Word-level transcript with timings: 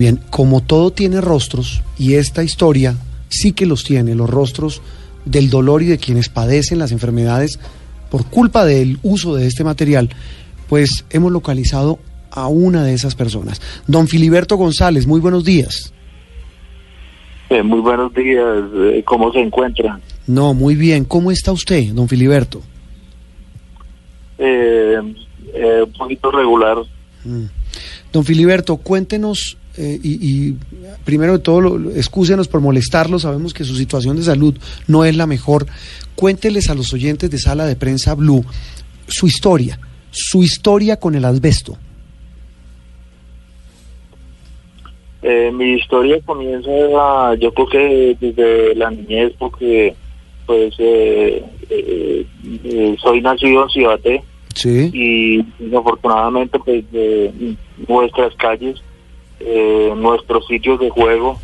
Bien, 0.00 0.18
como 0.30 0.62
todo 0.62 0.92
tiene 0.92 1.20
rostros, 1.20 1.82
y 1.98 2.14
esta 2.14 2.42
historia 2.42 2.96
sí 3.28 3.52
que 3.52 3.66
los 3.66 3.84
tiene, 3.84 4.14
los 4.14 4.30
rostros 4.30 4.80
del 5.26 5.50
dolor 5.50 5.82
y 5.82 5.88
de 5.88 5.98
quienes 5.98 6.30
padecen 6.30 6.78
las 6.78 6.90
enfermedades 6.90 7.58
por 8.10 8.24
culpa 8.24 8.64
del 8.64 8.98
uso 9.02 9.34
de 9.34 9.46
este 9.46 9.62
material, 9.62 10.08
pues 10.70 11.04
hemos 11.10 11.30
localizado 11.30 11.98
a 12.30 12.46
una 12.46 12.82
de 12.82 12.94
esas 12.94 13.14
personas. 13.14 13.60
Don 13.86 14.08
Filiberto 14.08 14.56
González, 14.56 15.06
muy 15.06 15.20
buenos 15.20 15.44
días. 15.44 15.92
Eh, 17.50 17.62
muy 17.62 17.80
buenos 17.80 18.14
días, 18.14 18.64
eh, 18.74 19.02
¿cómo 19.04 19.30
se 19.34 19.40
encuentra? 19.40 20.00
No, 20.26 20.54
muy 20.54 20.76
bien. 20.76 21.04
¿Cómo 21.04 21.30
está 21.30 21.52
usted, 21.52 21.92
don 21.92 22.08
Filiberto? 22.08 22.62
Eh, 24.38 24.96
eh, 25.52 25.82
un 25.84 25.92
poquito 25.92 26.30
regular. 26.30 26.78
Mm. 27.22 27.44
Don 28.14 28.24
Filiberto, 28.24 28.78
cuéntenos 28.78 29.58
eh, 29.80 29.98
y, 30.02 30.48
y 30.50 30.56
primero 31.04 31.32
de 31.32 31.38
todo, 31.38 31.60
lo, 31.60 31.90
excúsenos 31.92 32.48
por 32.48 32.60
molestarlo, 32.60 33.18
sabemos 33.18 33.54
que 33.54 33.64
su 33.64 33.74
situación 33.74 34.16
de 34.16 34.22
salud 34.22 34.54
no 34.86 35.04
es 35.04 35.16
la 35.16 35.26
mejor. 35.26 35.66
Cuénteles 36.14 36.68
a 36.68 36.74
los 36.74 36.92
oyentes 36.92 37.30
de 37.30 37.38
Sala 37.38 37.64
de 37.64 37.76
Prensa 37.76 38.14
Blue 38.14 38.44
su 39.06 39.26
historia, 39.26 39.80
su 40.10 40.42
historia 40.42 40.98
con 40.98 41.14
el 41.14 41.24
asbesto. 41.24 41.76
Eh, 45.22 45.50
mi 45.52 45.74
historia 45.74 46.18
comienza, 46.24 47.34
yo 47.38 47.52
creo 47.52 47.66
que 47.68 48.16
desde 48.20 48.74
la 48.74 48.90
niñez, 48.90 49.32
porque 49.38 49.94
pues 50.46 50.74
eh, 50.78 51.44
eh, 51.68 52.26
eh, 52.64 52.96
soy 53.02 53.20
nacido 53.20 53.62
en 53.62 53.70
Cibate 53.70 54.24
Sí. 54.54 54.90
y 54.92 55.42
desafortunadamente 55.62 56.58
pues 56.58 56.90
de 56.90 57.54
nuestras 57.86 58.34
calles, 58.36 58.82
eh, 59.40 59.92
nuestros 59.96 60.46
sitios 60.46 60.78
de 60.80 60.90
juego, 60.90 61.38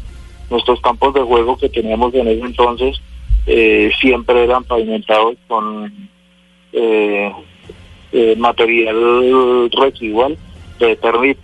nuestros 0.50 0.80
campos 0.80 1.14
de 1.14 1.22
juego 1.22 1.56
que 1.56 1.68
teníamos 1.68 2.14
en 2.14 2.28
ese 2.28 2.44
entonces 2.44 3.00
eh, 3.46 3.90
siempre 4.00 4.42
eran 4.42 4.64
pavimentados 4.64 5.36
con 5.46 6.08
eh, 6.72 7.32
eh, 8.12 8.36
material 8.36 9.70
residual 9.70 10.36
de. 10.80 11.36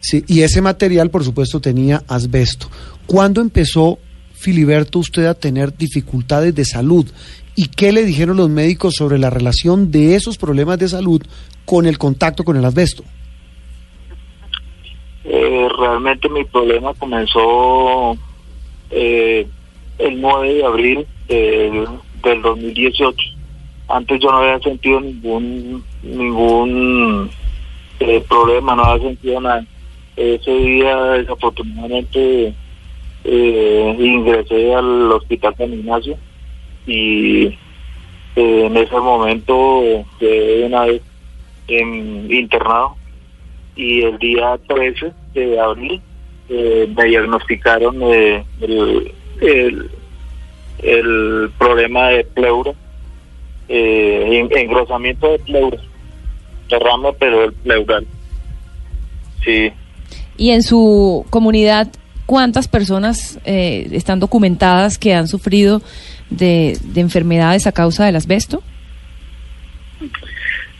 Sí, 0.00 0.24
y 0.26 0.42
ese 0.42 0.60
material, 0.60 1.10
por 1.10 1.24
supuesto, 1.24 1.60
tenía 1.60 2.02
asbesto. 2.08 2.68
¿Cuándo 3.06 3.40
empezó, 3.40 3.98
Filiberto, 4.34 4.98
usted 4.98 5.26
a 5.26 5.34
tener 5.34 5.76
dificultades 5.76 6.54
de 6.54 6.64
salud? 6.64 7.06
¿Y 7.54 7.68
qué 7.68 7.92
le 7.92 8.04
dijeron 8.04 8.36
los 8.36 8.50
médicos 8.50 8.94
sobre 8.96 9.18
la 9.18 9.30
relación 9.30 9.90
de 9.90 10.14
esos 10.14 10.36
problemas 10.36 10.78
de 10.78 10.88
salud 10.88 11.22
con 11.64 11.86
el 11.86 11.98
contacto 11.98 12.44
con 12.44 12.56
el 12.56 12.64
asbesto? 12.64 13.04
Eh, 15.24 15.68
realmente 15.78 16.28
mi 16.28 16.44
problema 16.44 16.94
comenzó 16.94 18.16
eh, 18.90 19.46
el 19.98 20.20
9 20.20 20.54
de 20.54 20.64
abril 20.64 21.06
del, 21.28 21.86
del 22.22 22.42
2018. 22.42 23.16
Antes 23.88 24.20
yo 24.20 24.30
no 24.30 24.38
había 24.38 24.58
sentido 24.60 25.00
ningún 25.00 25.84
ningún 26.02 27.30
eh, 28.00 28.22
problema, 28.28 28.74
no 28.74 28.84
había 28.84 29.08
sentido 29.08 29.40
nada. 29.40 29.64
Ese 30.16 30.50
día 30.50 30.96
desafortunadamente 30.96 32.54
eh, 33.24 33.96
ingresé 33.98 34.74
al 34.74 35.12
hospital 35.12 35.54
San 35.56 35.72
Ignacio 35.72 36.18
y 36.86 37.56
en 38.34 38.76
ese 38.76 38.98
momento 38.98 40.04
quedé 40.18 40.66
una 40.66 40.86
vez 40.86 41.02
internado 41.68 42.96
y 43.76 44.02
el 44.02 44.18
día 44.18 44.58
13 44.68 45.12
de 45.34 45.60
abril 45.60 46.00
eh, 46.48 46.92
me 46.96 47.04
diagnosticaron 47.04 47.96
eh, 48.02 48.44
el, 48.60 49.12
el, 50.78 51.50
problema 51.58 52.08
de 52.08 52.24
pleura, 52.24 52.72
eh, 53.68 54.28
en- 54.50 54.58
engrosamiento 54.58 55.30
de 55.32 55.38
pleura, 55.38 55.78
derrame 56.68 57.12
pero 57.18 57.44
el 57.44 57.52
pleural. 57.54 58.06
Sí, 59.44 59.72
Y 60.36 60.50
en 60.50 60.62
su 60.62 61.24
comunidad, 61.30 61.88
¿cuántas 62.26 62.68
personas 62.68 63.38
eh, 63.44 63.88
están 63.92 64.20
documentadas 64.20 64.98
que 64.98 65.14
han 65.14 65.26
sufrido 65.28 65.82
de, 66.30 66.78
de 66.82 67.00
enfermedades 67.00 67.66
a 67.66 67.72
causa 67.72 68.04
del 68.06 68.16
asbesto? 68.16 68.62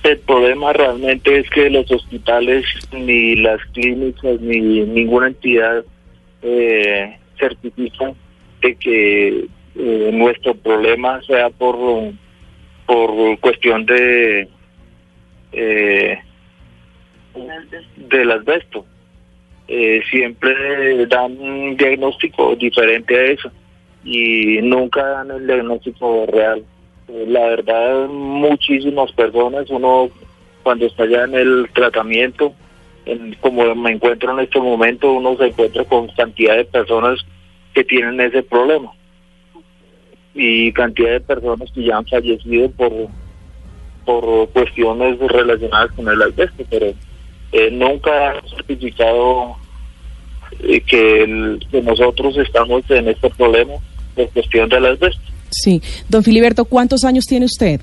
El 0.03 0.19
problema 0.21 0.73
realmente 0.73 1.39
es 1.39 1.49
que 1.51 1.71
los 1.71 1.91
hospitales, 1.91 2.65
ni 2.93 3.37
las 3.37 3.65
clínicas, 3.73 4.41
ni 4.41 4.81
ninguna 4.81 5.29
entidad 5.29 5.85
eh, 6.43 7.17
certifican 7.39 8.15
de 8.61 8.75
que 8.77 9.47
eh, 9.75 10.11
nuestro 10.13 10.55
problema 10.55 11.21
sea 11.23 11.51
por, 11.51 11.77
por 12.87 13.39
cuestión 13.41 13.87
de 13.87 14.49
eh, 15.53 16.19
del 17.97 18.31
asbesto. 18.31 18.85
Eh, 19.69 20.03
siempre 20.11 21.07
dan 21.07 21.39
un 21.39 21.77
diagnóstico 21.77 22.55
diferente 22.57 23.17
a 23.17 23.25
eso 23.25 23.51
y 24.05 24.61
nunca 24.63 25.03
dan 25.03 25.31
el 25.31 25.47
diagnóstico 25.47 26.27
real. 26.27 26.65
Eh, 27.09 27.25
La 27.29 27.41
verdad, 27.47 28.09
muchísimas 28.09 29.13
personas, 29.13 29.69
uno 29.71 30.09
cuando 30.63 30.87
está 30.87 31.07
ya 31.07 31.25
en 31.25 31.35
el 31.35 31.69
tratamiento, 31.75 32.55
en- 33.05 33.35
como 33.41 33.75
me 33.75 33.93
encuentro 33.93 34.33
en 34.33 34.41
este 34.41 34.61
momento, 34.61 35.13
uno 35.13 35.37
se 35.37 35.47
encuentra 35.47 35.85
con 35.85 36.07
cantidad 36.09 36.57
de 36.57 36.65
personas 36.65 37.19
que 37.75 37.83
tienen 37.85 38.21
ese 38.21 38.43
problema 38.43 38.93
y 40.35 40.73
cantidad 40.73 41.11
de 41.11 41.21
personas 41.21 41.71
que 41.73 41.85
ya 41.85 41.97
han 41.99 42.07
fallecido 42.07 42.71
por 42.71 42.93
por 44.05 44.49
cuestiones 44.51 45.17
relacionadas 45.21 45.93
con 45.93 46.09
el 46.09 46.21
asbesto, 46.21 46.65
pero 46.69 46.87
eh, 47.53 47.71
nunca 47.71 48.31
han 48.33 48.49
certificado 48.49 49.55
eh, 50.61 50.81
que, 50.81 51.23
el- 51.23 51.65
que 51.71 51.81
nosotros 51.83 52.37
estamos 52.37 52.83
en 52.91 53.07
este 53.09 53.31
problema 53.31 53.75
por 54.17 54.29
cuestión 54.31 54.69
del 54.69 54.87
asbesto. 54.87 55.23
Sí. 55.53 55.83
Don 56.09 56.23
Filiberto, 56.25 56.65
¿cuántos 56.65 57.05
años 57.05 57.27
tiene 57.27 57.47
usted? 57.47 57.81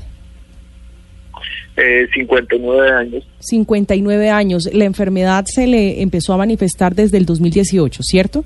Eh, 1.78 2.08
59 2.14 2.92
años. 2.92 3.24
59 3.40 4.30
años. 4.30 4.70
La 4.74 4.86
enfermedad 4.86 5.46
se 5.48 5.68
le 5.68 6.02
empezó 6.02 6.34
a 6.34 6.38
manifestar 6.38 6.94
desde 6.94 7.18
el 7.18 7.26
2018, 7.26 8.04
¿cierto? 8.04 8.44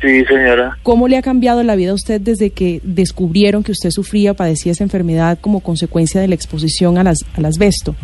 Sí, 0.00 0.24
señora. 0.26 0.76
¿Cómo 0.82 1.08
le 1.08 1.16
ha 1.16 1.22
cambiado 1.22 1.62
la 1.62 1.74
vida 1.74 1.92
a 1.92 1.94
usted 1.94 2.20
desde 2.20 2.50
que 2.50 2.80
descubrieron 2.84 3.64
que 3.64 3.72
usted 3.72 3.90
sufría, 3.90 4.34
padecía 4.34 4.72
esa 4.72 4.84
enfermedad 4.84 5.38
como 5.40 5.60
consecuencia 5.60 6.20
de 6.20 6.28
la 6.28 6.34
exposición 6.34 6.98
a 6.98 7.02
las, 7.02 7.24
al 7.34 7.46
asbesto? 7.46 7.96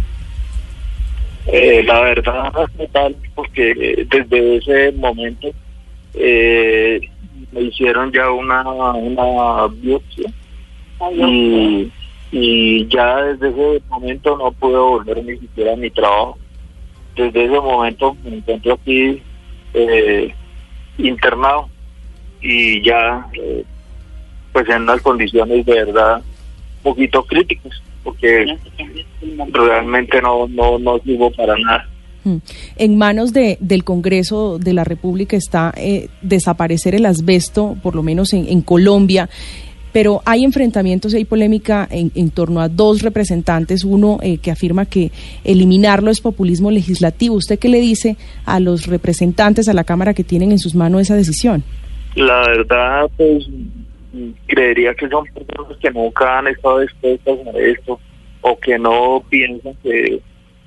Eh, 1.47 1.83
la 1.83 2.01
verdad 2.01 2.53
porque 3.35 3.73
eh, 3.73 4.07
desde 4.09 4.57
ese 4.57 4.93
momento 4.93 5.49
eh, 6.15 7.01
me 7.53 7.63
hicieron 7.63 8.11
ya 8.13 8.31
una, 8.31 8.63
una 8.93 9.67
biopsia 9.69 10.33
y, 11.15 11.91
y 12.31 12.87
ya 12.89 13.23
desde 13.23 13.49
ese 13.49 13.83
momento 13.89 14.37
no 14.37 14.53
pude 14.53 14.79
volver 14.79 15.25
ni 15.25 15.39
siquiera 15.39 15.75
a 15.75 15.77
mi 15.77 15.91
trabajo. 15.91 16.39
Desde 17.15 17.45
ese 17.45 17.61
momento 17.61 18.17
me 18.25 18.37
encuentro 18.37 18.75
aquí 18.75 19.23
eh, 19.75 20.35
internado 20.99 21.69
y 22.41 22.83
ya 22.83 23.27
eh, 23.35 23.65
pues 24.53 24.69
en 24.69 24.83
unas 24.83 25.01
condiciones 25.03 25.65
de 25.65 25.85
verdad 25.85 26.17
un 26.19 26.83
poquito 26.83 27.23
críticas 27.25 27.83
porque 28.03 28.59
realmente 29.53 30.21
no 30.21 30.49
no 30.49 30.79
no 30.79 30.99
sirvo 31.01 31.31
para 31.31 31.57
nada. 31.59 31.89
En 32.77 32.99
manos 32.99 33.33
de, 33.33 33.59
del 33.61 33.85
Congreso 33.85 34.59
de 34.59 34.73
la 34.73 34.85
República 34.85 35.37
está 35.37 35.73
eh, 35.77 36.09
desaparecer 36.23 36.95
el 36.95 37.07
asbesto, 37.07 37.77
por 37.83 37.95
lo 37.95 38.03
menos 38.03 38.33
en, 38.33 38.49
en 38.49 38.63
Colombia. 38.63 39.29
Pero 39.93 40.23
hay 40.25 40.45
enfrentamientos 40.45 41.13
y 41.13 41.19
hay 41.19 41.25
polémica 41.27 41.87
en, 41.91 42.11
en 42.15 42.31
torno 42.31 42.61
a 42.61 42.69
dos 42.69 43.03
representantes. 43.03 43.85
Uno 43.85 44.19
eh, 44.23 44.39
que 44.39 44.51
afirma 44.51 44.87
que 44.87 45.11
eliminarlo 45.45 46.11
es 46.11 46.21
populismo 46.21 46.71
legislativo. 46.71 47.35
¿Usted 47.35 47.59
qué 47.59 47.69
le 47.69 47.81
dice 47.81 48.17
a 48.47 48.59
los 48.59 48.87
representantes 48.87 49.69
a 49.69 49.75
la 49.75 49.85
Cámara 49.85 50.15
que 50.15 50.25
tienen 50.25 50.51
en 50.51 50.59
sus 50.59 50.75
manos 50.75 51.03
esa 51.03 51.15
decisión? 51.15 51.63
la 52.15 52.47
verdad 52.49 53.11
pues 53.17 53.47
creería 54.47 54.95
que 54.95 55.09
son 55.09 55.25
personas 55.27 55.79
que 55.79 55.91
nunca 55.91 56.39
han 56.39 56.49
estado 56.49 56.83
expuestas 56.83 57.39
a 57.47 57.59
esto 57.59 58.01
o 58.43 58.59
que 58.59 58.79
no 58.79 59.23
piensan 59.31 59.75
que 59.83 60.21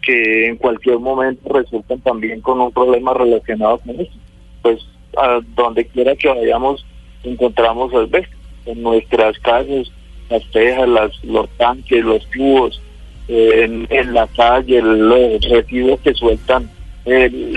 que 0.06 0.48
en 0.48 0.58
cualquier 0.58 1.00
momento 1.00 1.52
resultan 1.54 2.00
también 2.02 2.40
con 2.42 2.62
un 2.62 2.72
problema 2.72 3.14
relacionado 3.14 3.80
con 3.80 4.00
eso. 4.00 4.14
Pues 4.62 4.80
a 5.18 5.40
donde 5.56 5.86
quiera 5.88 6.16
que 6.16 6.30
vayamos 6.30 6.86
encontramos 7.24 7.94
asbesto, 7.94 8.36
en 8.68 8.82
nuestras 8.84 9.38
casas, 9.40 9.92
las 10.30 10.44
tejas, 10.52 10.88
las, 10.88 11.24
los 11.24 11.50
tanques, 11.58 12.04
los 12.04 12.24
tubos, 12.30 12.82
eh, 13.28 13.64
en, 13.64 13.88
en 13.90 14.14
la 14.14 14.28
calle, 14.28 14.82
los 14.82 15.42
residuos 15.50 16.00
que 16.02 16.14
sueltan 16.14 16.70
el- 17.06 17.54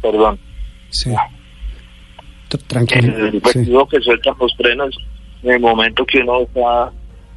perdón. 0.00 0.38
Sí. 0.90 1.10
Tranquilo. 2.68 3.26
El 3.26 3.40
residuo 3.42 3.86
que 3.86 4.00
sueltan 4.00 4.34
los 4.40 4.54
frenos 4.56 4.96
en 5.42 5.50
el 5.52 5.60
momento 5.60 6.06
que 6.06 6.20
uno 6.20 6.40
está 6.42 6.92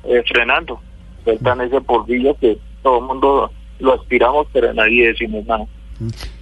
eh, 0.05 0.23
frenando. 0.27 0.79
Sueltan 1.25 1.61
ese 1.61 1.81
polvillo 1.81 2.37
que 2.39 2.57
todo 2.83 2.99
el 2.99 3.05
mundo 3.05 3.51
lo 3.79 3.93
aspiramos, 3.93 4.47
pero 4.53 4.73
nadie 4.73 5.07
decimos 5.07 5.45
nada. 5.45 5.65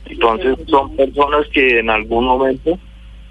Entonces 0.06 0.58
son 0.68 0.96
personas 0.96 1.48
que 1.52 1.80
en 1.80 1.90
algún 1.90 2.26
momento 2.26 2.78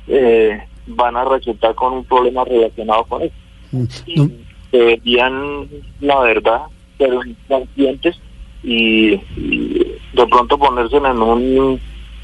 eh, 0.08 0.60
van 0.86 1.16
a 1.16 1.24
resultar 1.24 1.74
con 1.74 1.92
un 1.92 2.04
problema 2.04 2.44
relacionado 2.44 3.04
con 3.04 3.22
eso. 3.22 3.34
Mm. 3.72 4.26
Deberían, 4.72 5.68
la 6.00 6.20
verdad, 6.20 6.62
ser 6.98 7.12
conscientes 7.48 8.16
y, 8.62 9.10
de 9.10 10.26
pronto 10.30 10.58
ponerse 10.58 10.96
en 10.96 11.22
un 11.22 11.80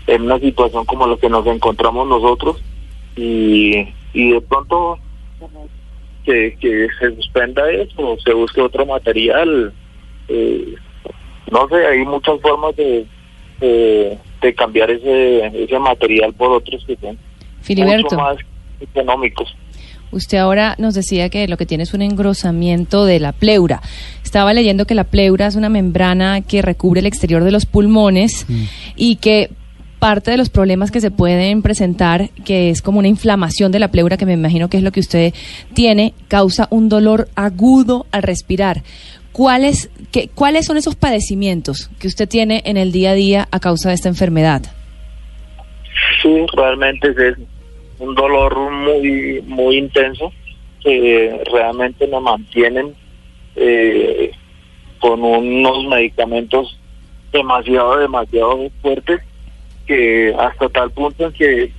en 0.09 0.23
una 0.23 0.39
situación 0.41 0.85
como 0.85 1.07
la 1.07 1.17
que 1.17 1.29
nos 1.29 1.47
encontramos 1.47 2.09
nosotros 2.09 2.61
y, 3.15 3.87
y 4.13 4.31
de 4.33 4.41
pronto 4.41 4.99
que, 6.25 6.57
que 6.61 6.89
se 6.99 7.15
suspenda 7.15 7.71
eso, 7.71 8.17
se 8.25 8.33
busque 8.33 8.61
otro 8.61 8.87
material. 8.87 9.73
Eh, 10.29 10.75
no 11.51 11.69
sé, 11.69 11.87
hay 11.87 12.05
muchas 12.05 12.41
formas 12.41 12.75
de, 12.77 13.07
de, 13.61 14.55
cambiar 14.55 14.91
ese, 14.91 15.47
ese 15.65 15.79
material 15.79 16.33
por 16.35 16.53
otros 16.53 16.85
que 16.85 16.97
son 16.97 17.19
mucho 17.77 18.17
más 18.17 18.37
económicos. 18.81 19.55
Usted 20.11 20.39
ahora 20.39 20.75
nos 20.79 20.95
decía 20.95 21.31
que 21.31 21.49
lo 21.49 21.57
que 21.57 21.65
tiene 21.65 21.85
es 21.85 21.95
un 21.95 22.03
engrosamiento 22.03 23.07
de 23.07 23.19
la 23.19 23.33
pleura. 23.33 23.81
Estaba 24.23 24.53
leyendo 24.53 24.87
que 24.87 24.95
la 24.95 25.05
pleura 25.05 25.47
es 25.47 25.57
una 25.57 25.71
membrana 25.71 26.43
que 26.43 26.61
recubre 26.61 27.01
el 27.01 27.07
exterior 27.07 27.43
de 27.45 27.51
los 27.51 27.65
pulmones 27.65 28.45
mm. 28.47 28.65
y 28.97 29.17
que 29.17 29.51
parte 29.99 30.33
de 30.33 30.37
los 30.37 30.51
problemas 30.51 30.91
que 30.91 31.01
se 31.01 31.13
pueden 31.13 31.63
presentar, 31.63 32.31
que 32.45 32.71
es 32.71 32.83
como 32.83 32.99
una 32.99 33.09
inflamación 33.09 33.73
de 33.73 33.79
la 33.79 33.89
pleura, 33.89 34.17
que 34.17 34.27
me 34.27 34.33
imagino 34.33 34.69
que 34.69 34.77
es 34.77 34.83
lo 34.83 34.91
que 34.91 35.01
usted 35.01 35.33
tiene, 35.75 36.13
causa 36.29 36.67
un 36.71 36.89
dolor 36.89 37.29
agudo 37.37 38.07
al 38.11 38.25
respirar. 38.25 38.83
¿Cuáles, 39.33 39.91
qué, 40.11 40.29
¿Cuáles 40.35 40.67
son 40.67 40.77
esos 40.77 40.95
padecimientos 40.95 41.91
que 41.99 42.07
usted 42.07 42.29
tiene 42.29 42.63
en 42.67 42.77
el 42.77 42.93
día 42.93 43.11
a 43.11 43.15
día 43.15 43.49
a 43.51 43.61
causa 43.61 43.89
de 43.89 43.95
esta 43.95 44.09
enfermedad? 44.09 44.63
Sí, 46.23 46.47
realmente 46.55 47.09
es 47.09 47.37
un 47.99 48.15
dolor 48.15 48.71
muy, 48.71 49.43
muy 49.47 49.79
intenso 49.79 50.33
que 50.83 51.41
realmente 51.51 52.07
me 52.07 52.21
mantienen 52.21 52.95
eh, 53.57 54.33
con 54.99 55.23
unos 55.23 55.87
medicamentos 55.87 56.79
demasiado, 57.33 57.99
demasiado 57.99 58.69
fuertes 58.83 59.21
que 59.87 60.35
hasta 60.39 60.69
tal 60.69 60.91
punto 60.91 61.33
que 61.33 61.73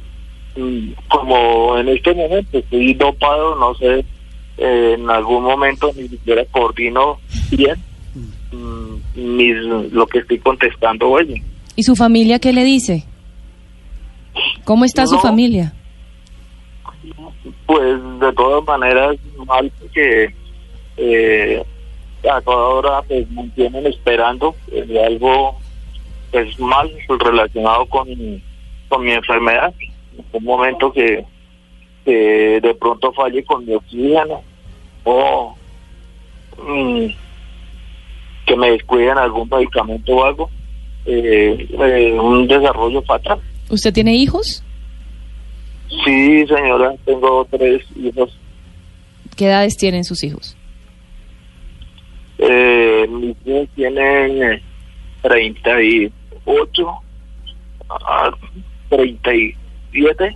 mm, 0.55 0.91
como 1.07 1.77
en 1.77 1.89
este 1.89 2.13
momento 2.13 2.57
estoy 2.57 2.93
dopado, 2.93 3.55
no 3.55 3.75
sé, 3.75 4.05
eh, 4.57 4.95
en 4.97 5.09
algún 5.09 5.43
momento 5.43 5.91
ni 5.95 6.07
siquiera 6.07 6.43
coordino 6.51 7.19
bien 7.51 7.75
mm, 8.51 9.91
lo 9.91 10.07
que 10.07 10.19
estoy 10.19 10.39
contestando 10.39 11.09
hoy. 11.09 11.43
¿Y 11.75 11.83
su 11.83 11.95
familia 11.95 12.39
qué 12.39 12.53
le 12.53 12.63
dice? 12.63 13.05
¿Cómo 14.63 14.85
está 14.85 15.05
su 15.07 15.19
familia? 15.19 15.73
Pues 17.65 17.99
de 18.19 18.33
todas 18.33 18.63
maneras 18.65 19.15
mal 19.45 19.71
porque 19.79 20.33
eh, 20.97 21.63
a 22.31 22.41
toda 22.41 22.67
hora 22.67 23.01
pues 23.03 23.29
mantienen 23.31 23.87
esperando 23.87 24.55
de 24.71 25.05
algo 25.05 25.57
es 26.33 26.59
mal 26.59 26.91
relacionado 27.19 27.85
con, 27.85 28.07
con 28.89 29.03
mi 29.03 29.11
enfermedad. 29.11 29.73
Un 30.31 30.43
momento 30.43 30.91
que, 30.91 31.25
de 32.11 32.75
pronto 32.79 33.11
falle 33.13 33.43
con 33.43 33.65
mi 33.65 33.73
oxígeno 33.73 34.41
o 35.03 35.55
mm, 36.57 37.05
que 38.45 38.55
me 38.55 38.71
descuiden 38.71 39.17
algún 39.17 39.47
medicamento 39.49 40.13
o 40.13 40.25
algo, 40.25 40.49
eh, 41.05 41.67
eh, 41.69 42.19
un 42.19 42.47
desarrollo 42.47 43.01
fatal. 43.03 43.39
¿Usted 43.69 43.93
tiene 43.93 44.15
hijos? 44.15 44.63
Sí, 46.05 46.45
señora, 46.47 46.93
tengo 47.05 47.45
tres 47.49 47.83
hijos. 47.95 48.37
¿Qué 49.35 49.45
edades 49.45 49.77
tienen 49.77 50.03
sus 50.03 50.23
hijos? 50.23 50.55
Eh, 52.37 53.07
mis 53.09 53.35
hijos 53.45 53.69
tienen 53.75 54.61
30 55.21 55.83
y 55.83 56.11
8 56.45 56.87
a 57.89 58.31
37 58.89 60.35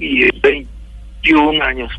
y 0.00 0.28
21 0.40 1.62
años. 1.62 1.90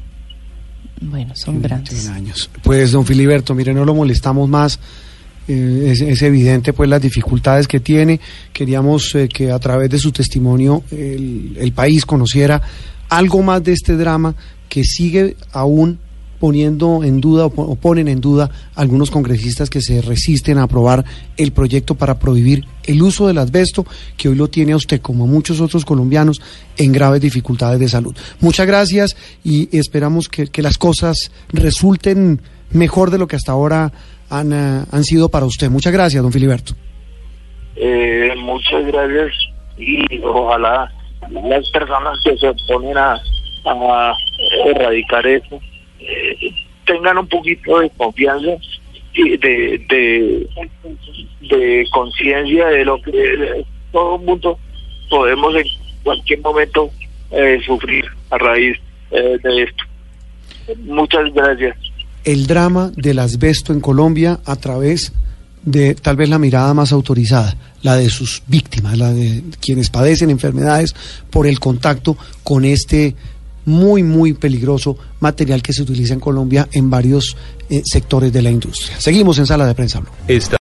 Bueno, 1.01 1.35
son 1.35 1.61
grandes. 1.61 2.07
años. 2.07 2.49
Pues, 2.63 2.91
don 2.91 3.05
Filiberto, 3.05 3.53
mire, 3.53 3.73
no 3.73 3.85
lo 3.85 3.93
molestamos 3.93 4.47
más. 4.47 4.79
Eh, 5.47 5.89
es, 5.91 6.21
evidente 6.21 6.71
pues 6.71 6.89
las 6.89 7.01
dificultades 7.01 7.67
que 7.67 7.81
tiene. 7.81 8.19
Queríamos 8.53 9.13
eh, 9.15 9.27
que 9.27 9.51
a 9.51 9.59
través 9.59 9.89
de 9.89 9.99
su 9.99 10.11
testimonio 10.13 10.83
el, 10.89 11.57
el 11.59 11.73
país 11.73 12.05
conociera 12.05 12.61
algo 13.09 13.41
más 13.41 13.61
de 13.61 13.73
este 13.73 13.97
drama 13.97 14.35
que 14.69 14.85
sigue 14.85 15.35
aún 15.51 15.99
poniendo 16.43 17.05
en 17.05 17.21
duda 17.21 17.45
o, 17.45 17.75
ponen 17.77 18.09
en 18.09 18.19
duda 18.19 18.49
algunos 18.75 19.09
congresistas 19.09 19.69
que 19.69 19.79
se 19.79 20.01
resisten 20.01 20.57
a 20.57 20.63
aprobar 20.63 21.05
el 21.37 21.53
proyecto 21.53 21.95
para 21.95 22.19
prohibir 22.19 22.65
el 22.83 23.01
uso 23.01 23.27
del 23.27 23.37
asbesto, 23.37 23.85
que 24.17 24.27
hoy 24.27 24.35
lo 24.35 24.49
tiene 24.49 24.73
a 24.73 24.75
usted, 24.75 24.99
como 24.99 25.23
a 25.23 25.27
muchos 25.27 25.61
otros 25.61 25.85
colombianos, 25.85 26.41
en 26.75 26.91
graves 26.91 27.21
dificultades 27.21 27.79
de 27.79 27.87
salud. 27.87 28.13
Muchas 28.41 28.67
gracias 28.67 29.15
y 29.45 29.69
esperamos 29.71 30.27
que, 30.27 30.49
las 30.61 30.77
cosas 30.77 31.31
resulten 31.53 32.41
mejor 32.71 33.09
de 33.09 33.19
lo 33.19 33.27
que 33.27 33.37
hasta 33.37 33.53
ahora 33.53 33.93
han, 34.29 34.51
eh, 34.51 34.83
han 34.91 35.03
sido 35.05 35.29
para 35.29 35.45
usted. 35.45 35.69
Muchas 35.69 35.93
gracias, 35.93 36.21
don 36.21 36.33
Filiberto. 36.33 36.73
Eh, 37.77 38.33
muchas 38.35 38.85
gracias 38.87 39.31
y 39.77 40.19
ojalá 40.21 40.91
las 41.31 41.69
personas 41.69 42.19
que 42.25 42.37
se 42.37 42.49
oponen 42.49 42.97
a, 42.97 43.13
a 43.13 44.13
erradicar 44.65 45.25
eso 45.25 45.61
tengan 46.85 47.17
un 47.17 47.27
poquito 47.27 47.79
de 47.79 47.89
confianza 47.91 48.57
y 49.13 49.37
de, 49.37 50.47
de, 51.41 51.87
conciencia 51.91 52.67
de 52.67 52.85
lo 52.85 53.01
que 53.01 53.65
todo 53.91 54.15
el 54.15 54.25
mundo 54.25 54.57
podemos 55.09 55.55
en 55.55 55.65
cualquier 56.03 56.41
momento 56.41 56.89
eh, 57.31 57.59
sufrir 57.65 58.05
a 58.31 58.37
raíz 58.37 58.77
eh, 59.11 59.37
de 59.43 59.63
esto. 59.63 59.83
Muchas 60.85 61.31
gracias. 61.33 61.77
El 62.23 62.47
drama 62.47 62.91
del 62.95 63.19
asbesto 63.19 63.73
en 63.73 63.81
Colombia 63.81 64.39
a 64.45 64.55
través 64.55 65.13
de 65.63 65.95
tal 65.95 66.15
vez 66.15 66.29
la 66.29 66.39
mirada 66.39 66.73
más 66.73 66.91
autorizada, 66.91 67.55
la 67.81 67.95
de 67.95 68.09
sus 68.09 68.43
víctimas, 68.47 68.97
la 68.97 69.13
de 69.13 69.43
quienes 69.61 69.89
padecen 69.89 70.29
enfermedades 70.29 70.95
por 71.29 71.47
el 71.47 71.59
contacto 71.59 72.17
con 72.43 72.65
este 72.65 73.15
muy, 73.65 74.03
muy 74.03 74.33
peligroso 74.33 74.97
material 75.19 75.61
que 75.61 75.73
se 75.73 75.81
utiliza 75.81 76.13
en 76.13 76.19
Colombia 76.19 76.67
en 76.71 76.89
varios 76.89 77.35
eh, 77.69 77.81
sectores 77.85 78.31
de 78.33 78.41
la 78.41 78.51
industria. 78.51 78.99
Seguimos 78.99 79.37
en 79.39 79.45
Sala 79.45 79.65
de 79.65 79.73
Prensa 79.73 80.01